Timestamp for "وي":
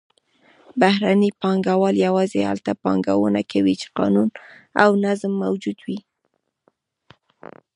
5.85-5.99